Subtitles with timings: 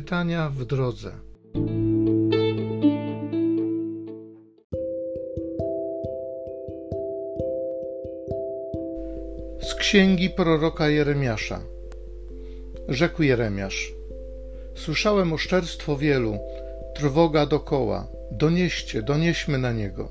[0.00, 1.12] Czytania w drodze.
[9.62, 11.60] Z księgi proroka Jeremiasza.
[12.88, 13.92] Rzekł Jeremiasz:
[14.74, 16.38] Słyszałem oszczerstwo wielu,
[16.94, 18.06] trwoga dokoła.
[18.30, 20.08] Donieście, donieśmy na niego.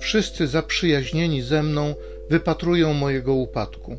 [0.00, 1.94] Wszyscy zaprzyjaźnieni ze mną
[2.30, 3.96] wypatrują mojego upadku.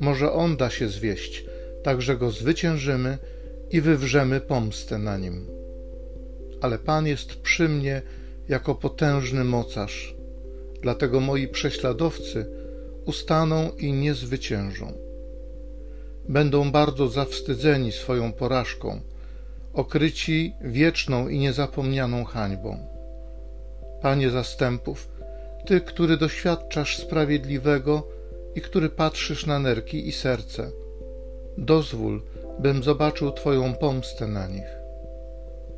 [0.00, 1.44] Może on da się zwieść,
[1.82, 3.18] tak że go zwyciężymy
[3.72, 5.46] i wywrzemy pomstę na nim.
[6.60, 8.02] Ale Pan jest przy mnie
[8.48, 10.14] jako potężny mocarz,
[10.82, 12.46] dlatego moi prześladowcy
[13.06, 14.92] ustaną i nie zwyciężą.
[16.28, 19.00] Będą bardzo zawstydzeni swoją porażką,
[19.72, 22.78] okryci wieczną i niezapomnianą hańbą.
[24.02, 25.08] Panie zastępów,
[25.66, 28.08] Ty, który doświadczasz sprawiedliwego
[28.54, 30.70] i który patrzysz na nerki i serce,
[31.58, 32.22] dozwól,
[32.58, 34.82] bym zobaczył Twoją pomstę na nich.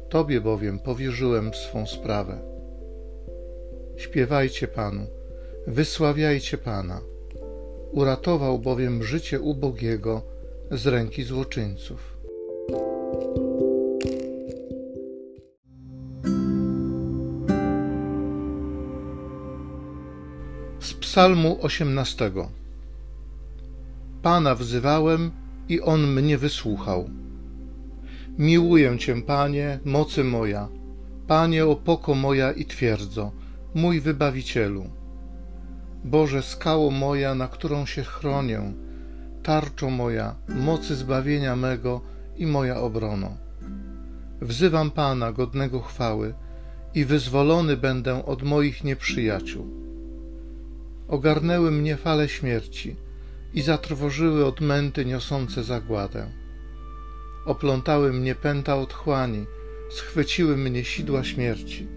[0.09, 2.39] Tobie bowiem powierzyłem swą sprawę.
[3.97, 5.07] Śpiewajcie Panu,
[5.67, 7.01] wysławiajcie Pana.
[7.93, 10.23] Uratował bowiem życie ubogiego
[10.71, 12.19] z ręki złoczyńców.
[20.81, 22.31] Z Psalmu 18
[24.23, 27.11] Pana wzywałem i on mnie wysłuchał.
[28.39, 30.69] Miłuję Cię, Panie, mocy moja,
[31.27, 33.33] Panie, opoko moja i twierdzo,
[33.75, 34.85] mój wybawicielu.
[36.05, 38.61] Boże, skało moja, na którą się chronię,
[39.43, 42.01] tarczo moja, mocy zbawienia mego
[42.37, 43.31] i moja obrono.
[44.41, 46.35] Wzywam Pana, godnego chwały,
[46.95, 49.67] i wyzwolony będę od moich nieprzyjaciół.
[51.09, 52.97] Ogarnęły mnie fale śmierci,
[53.55, 56.31] i zatrwożyły odmęty niosące zagładę.
[57.47, 59.47] Oplątały mnie pęta otchłani,
[59.91, 61.89] schwyciły mnie sidła śmierci.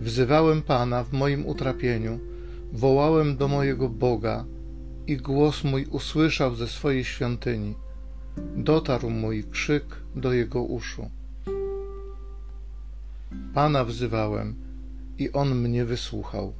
[0.00, 2.18] Wzywałem Pana w moim utrapieniu,
[2.72, 4.44] wołałem do mojego Boga
[5.06, 7.74] i głos mój usłyszał ze swojej świątyni.
[8.56, 9.84] Dotarł mój krzyk
[10.16, 11.10] do jego uszu.
[13.54, 14.54] Pana wzywałem
[15.18, 16.59] i on mnie wysłuchał.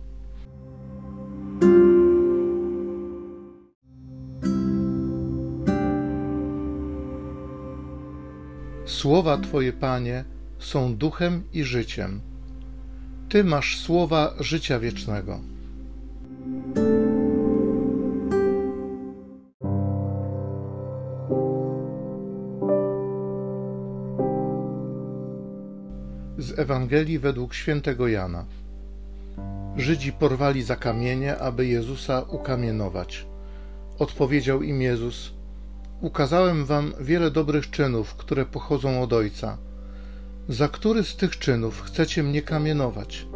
[8.90, 10.24] Słowa Twoje, Panie,
[10.58, 12.20] są duchem i życiem.
[13.28, 15.40] Ty masz słowa życia wiecznego.
[26.38, 28.44] Z Ewangelii według świętego Jana.
[29.76, 33.26] Żydzi porwali za kamienie, aby Jezusa ukamienować.
[33.98, 35.39] Odpowiedział im Jezus:
[36.00, 39.58] Ukazałem wam wiele dobrych czynów, które pochodzą od Ojca.
[40.48, 43.26] Za który z tych czynów chcecie mnie kamienować?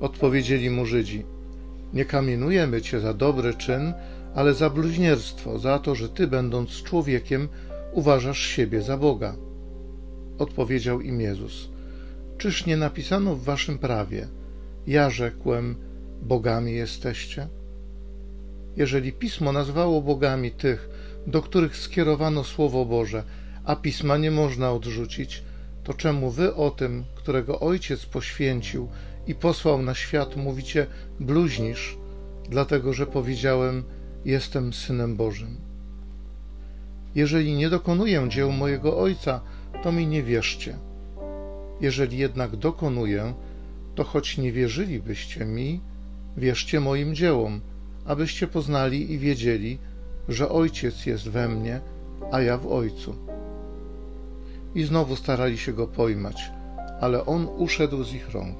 [0.00, 1.24] Odpowiedzieli mu Żydzi:
[1.92, 3.92] Nie kamienujemy cię za dobry czyn,
[4.34, 7.48] ale za bluźnierstwo, za to, że ty, będąc człowiekiem,
[7.92, 9.34] uważasz siebie za Boga.
[10.38, 11.68] Odpowiedział im Jezus:
[12.38, 14.28] Czyż nie napisano w waszym prawie:
[14.86, 15.76] Ja rzekłem,
[16.22, 17.48] bogami jesteście?
[18.76, 20.88] Jeżeli pismo nazwało bogami tych,
[21.30, 23.24] do których skierowano Słowo Boże,
[23.64, 25.42] a pisma nie można odrzucić,
[25.84, 28.88] to czemu wy o tym, którego Ojciec poświęcił
[29.26, 30.86] i posłał na świat, mówicie
[31.20, 31.98] bluźnisz,
[32.48, 33.84] dlatego że powiedziałem,
[34.24, 35.56] jestem Synem Bożym?
[37.14, 39.40] Jeżeli nie dokonuję dzieł mojego Ojca,
[39.82, 40.78] to mi nie wierzcie.
[41.80, 43.34] Jeżeli jednak dokonuję,
[43.94, 45.80] to choć nie wierzylibyście mi,
[46.36, 47.60] wierzcie moim dziełom,
[48.06, 49.78] abyście poznali i wiedzieli,
[50.28, 51.80] że Ojciec jest we mnie,
[52.32, 53.14] a ja w Ojcu.
[54.74, 56.50] I znowu starali się go pojmać,
[57.00, 58.56] ale on uszedł z ich rąk.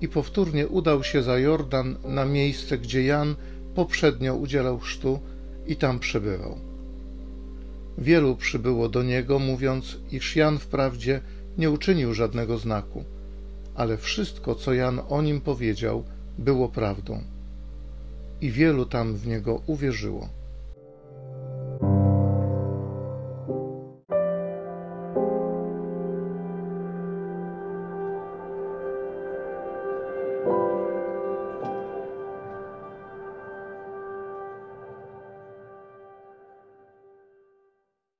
[0.00, 3.34] I powtórnie udał się za Jordan na miejsce, gdzie Jan
[3.74, 5.18] poprzednio udzielał chrztu
[5.66, 6.56] i tam przebywał.
[7.98, 11.20] Wielu przybyło do niego, mówiąc, iż Jan wprawdzie
[11.58, 13.04] nie uczynił żadnego znaku,
[13.74, 16.04] ale wszystko, co Jan o nim powiedział,
[16.38, 17.24] było prawdą.
[18.42, 20.28] I wielu tam w niego uwierzyło.